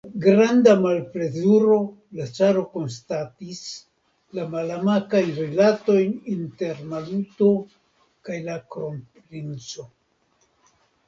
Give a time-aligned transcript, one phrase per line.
[0.11, 1.75] Kun granda malplezuro
[2.19, 3.59] la caro konstatis
[4.37, 7.53] la malamikajn rilatojn inter Maluto
[8.31, 9.89] kaj la kronprinco.